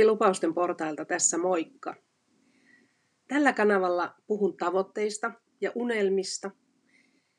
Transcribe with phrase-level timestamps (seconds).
[0.00, 1.94] Virpi Lupausten portailta tässä moikka.
[3.28, 6.50] Tällä kanavalla puhun tavoitteista ja unelmista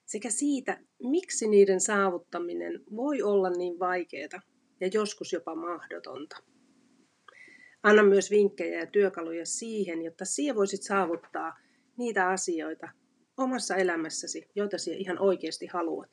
[0.05, 4.41] sekä siitä, miksi niiden saavuttaminen voi olla niin vaikeaa
[4.79, 6.37] ja joskus jopa mahdotonta.
[7.83, 11.57] Anna myös vinkkejä ja työkaluja siihen, jotta sinä voisit saavuttaa
[11.97, 12.89] niitä asioita
[13.37, 16.11] omassa elämässäsi, joita sinä ihan oikeasti haluat.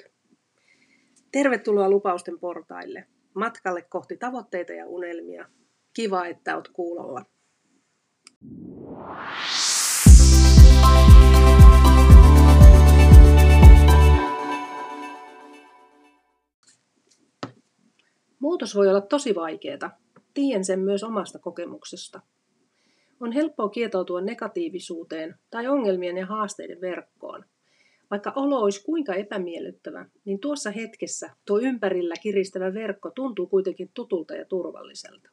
[1.32, 5.48] Tervetuloa lupausten portaille, matkalle kohti tavoitteita ja unelmia.
[5.94, 7.24] Kiva, että olet kuulolla.
[18.38, 19.98] Muutos voi olla tosi vaikeaa.
[20.34, 22.20] Tiedän sen myös omasta kokemuksesta.
[23.20, 27.44] On helppoa kietoutua negatiivisuuteen tai ongelmien ja haasteiden verkkoon.
[28.10, 34.34] Vaikka olo olisi kuinka epämiellyttävä, niin tuossa hetkessä tuo ympärillä kiristävä verkko tuntuu kuitenkin tutulta
[34.34, 35.30] ja turvalliselta.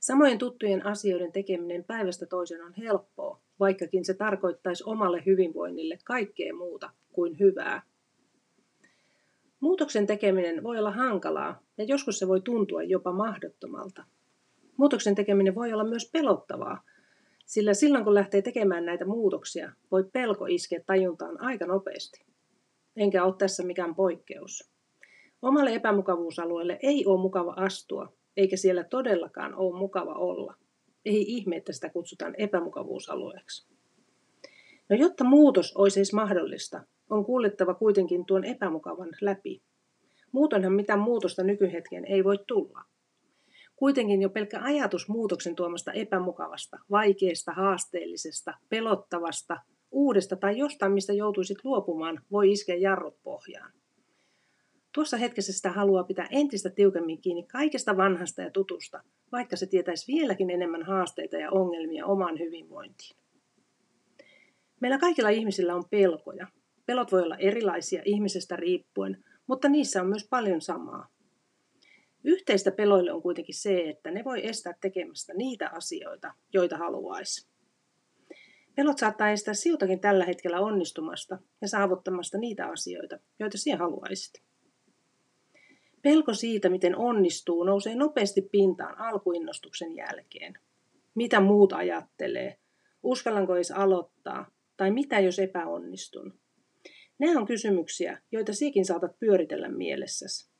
[0.00, 6.90] Samojen tuttujen asioiden tekeminen päivästä toiseen on helppoa, vaikkakin se tarkoittaisi omalle hyvinvoinnille kaikkea muuta
[7.12, 7.82] kuin hyvää.
[9.60, 14.04] Muutoksen tekeminen voi olla hankalaa ja joskus se voi tuntua jopa mahdottomalta.
[14.76, 16.82] Muutoksen tekeminen voi olla myös pelottavaa,
[17.46, 22.24] sillä silloin kun lähtee tekemään näitä muutoksia, voi pelko iskeä tajuntaan aika nopeasti.
[22.96, 24.70] Enkä ole tässä mikään poikkeus.
[25.42, 30.54] Omalle epämukavuusalueelle ei ole mukava astua, eikä siellä todellakaan ole mukava olla.
[31.04, 33.68] Ei ihme, että sitä kutsutaan epämukavuusalueeksi.
[34.88, 39.62] No jotta muutos olisi edes mahdollista, on kuljettava kuitenkin tuon epämukavan läpi.
[40.32, 42.84] Muutonhan mitään muutosta nykyhetken ei voi tulla.
[43.76, 49.56] Kuitenkin jo pelkkä ajatus muutoksen tuomasta epämukavasta, vaikeasta, haasteellisesta, pelottavasta,
[49.90, 53.72] uudesta tai jostain, mistä joutuisit luopumaan, voi iskeä jarrut pohjaan.
[54.92, 60.12] Tuossa hetkessä sitä haluaa pitää entistä tiukemmin kiinni kaikesta vanhasta ja tutusta, vaikka se tietäisi
[60.12, 63.16] vieläkin enemmän haasteita ja ongelmia omaan hyvinvointiin.
[64.80, 66.46] Meillä kaikilla ihmisillä on pelkoja.
[66.86, 71.08] Pelot voi olla erilaisia ihmisestä riippuen, mutta niissä on myös paljon samaa.
[72.24, 77.48] Yhteistä peloille on kuitenkin se, että ne voi estää tekemästä niitä asioita, joita haluaisi.
[78.74, 84.49] Pelot saattaa estää siltakin tällä hetkellä onnistumasta ja saavuttamasta niitä asioita, joita sinä haluaisit.
[86.02, 90.54] Pelko siitä, miten onnistuu, nousee nopeasti pintaan alkuinnostuksen jälkeen.
[91.14, 92.56] Mitä muut ajattelee?
[93.02, 94.50] Uskallanko edes aloittaa?
[94.76, 96.40] Tai mitä jos epäonnistun?
[97.18, 100.50] Nämä on kysymyksiä, joita siekin saatat pyöritellä mielessäsi.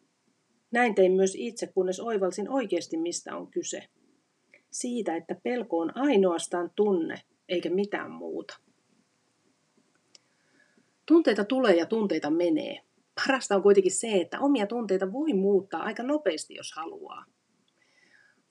[0.73, 3.83] Näin tein myös itse, kunnes oivalsin oikeasti mistä on kyse.
[4.71, 8.57] Siitä, että pelko on ainoastaan tunne, eikä mitään muuta.
[11.07, 12.81] Tunteita tulee ja tunteita menee.
[13.27, 17.25] Parasta on kuitenkin se, että omia tunteita voi muuttaa aika nopeasti, jos haluaa.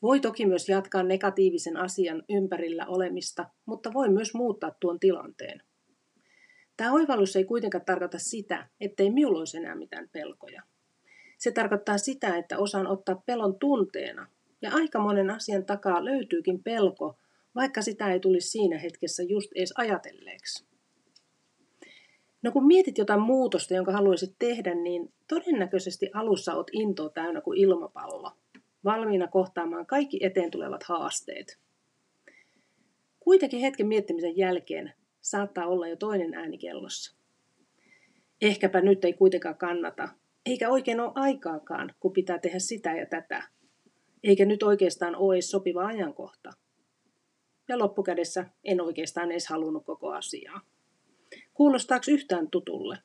[0.01, 5.63] Voi toki myös jatkaa negatiivisen asian ympärillä olemista, mutta voi myös muuttaa tuon tilanteen.
[6.77, 10.63] Tämä oivallus ei kuitenkaan tarkoita sitä, ettei minulla olisi enää mitään pelkoja.
[11.37, 14.27] Se tarkoittaa sitä, että osaan ottaa pelon tunteena,
[14.61, 17.17] ja aika monen asian takaa löytyykin pelko,
[17.55, 20.68] vaikka sitä ei tulisi siinä hetkessä just edes ajatelleeksi.
[22.41, 27.59] No kun mietit jotain muutosta, jonka haluaisit tehdä, niin todennäköisesti alussa oot intoa täynnä kuin
[27.59, 28.31] ilmapallo,
[28.83, 31.59] valmiina kohtaamaan kaikki eteen tulevat haasteet.
[33.19, 37.15] Kuitenkin hetken miettimisen jälkeen saattaa olla jo toinen ääni kellossa.
[38.41, 40.09] Ehkäpä nyt ei kuitenkaan kannata,
[40.45, 43.43] eikä oikein ole aikaakaan, kun pitää tehdä sitä ja tätä.
[44.23, 46.51] Eikä nyt oikeastaan ole edes sopiva ajankohta.
[47.67, 50.61] Ja loppukädessä en oikeastaan edes halunnut koko asiaa.
[51.59, 52.97] Kuulostaako yhtään tutulle?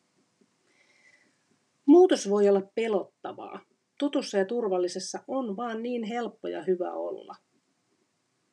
[1.87, 3.61] Muutos voi olla pelottavaa.
[3.99, 7.37] Tutussa ja turvallisessa on vaan niin helppo ja hyvä olla.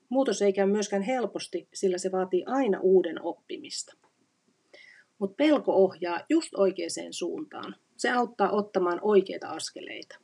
[0.09, 3.97] Muutos ei käy myöskään helposti, sillä se vaatii aina uuden oppimista.
[5.19, 7.75] Mutta pelko ohjaa just oikeaan suuntaan.
[7.97, 10.19] Se auttaa ottamaan oikeita askeleita.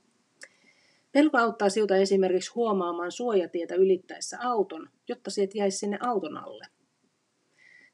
[1.11, 6.76] Pelko auttaa siltä esimerkiksi huomaamaan suojatietä ylittäessä auton, jotta sieltä jäisi sinne auton alle.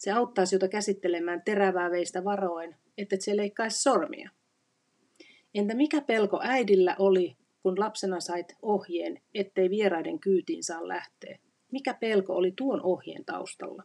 [0.03, 4.29] Se auttaa sinua käsittelemään terävää veistä varoin, että se leikkaisi sormia.
[5.53, 11.39] Entä mikä pelko äidillä oli, kun lapsena sait ohjeen, ettei vieraiden kyytiin saa lähteä?
[11.71, 13.83] Mikä pelko oli tuon ohjeen taustalla?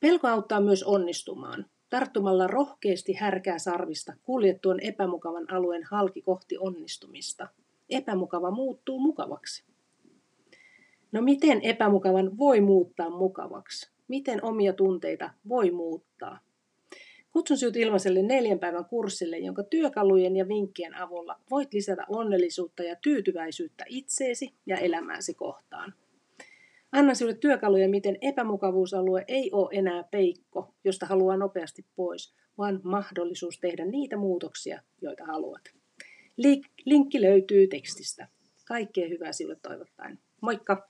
[0.00, 1.66] Pelko auttaa myös onnistumaan.
[1.90, 7.48] Tarttumalla rohkeasti härkää sarvista kuljet tuon epämukavan alueen halki kohti onnistumista.
[7.90, 9.64] Epämukava muuttuu mukavaksi.
[11.12, 13.91] No miten epämukavan voi muuttaa mukavaksi?
[14.08, 16.38] Miten omia tunteita voi muuttaa?
[17.32, 22.96] Kutsun sinut ilmaiselle neljän päivän kurssille, jonka työkalujen ja vinkkien avulla voit lisätä onnellisuutta ja
[22.96, 25.94] tyytyväisyyttä itseesi ja elämääsi kohtaan.
[26.92, 33.60] Anna sinulle työkaluja, miten epämukavuusalue ei ole enää peikko, josta haluaa nopeasti pois, vaan mahdollisuus
[33.60, 35.62] tehdä niitä muutoksia, joita haluat.
[36.84, 38.28] Linkki löytyy tekstistä.
[38.64, 40.18] Kaikkea hyvää sinulle toivottaen.
[40.40, 40.88] Moikka!